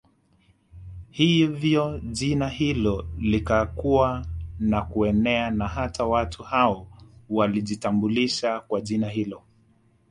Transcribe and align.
Hivyo 1.09 1.99
jina 1.99 2.49
hilo 2.49 3.07
likakua 3.19 4.25
na 4.59 4.81
kuenea 4.81 5.49
na 5.51 5.67
hata 5.67 6.05
watu 6.05 6.43
hao 6.43 6.87
walijitambulisha 7.29 8.59
kwa 8.59 8.81
jina 8.81 9.07
hilo 9.09 9.43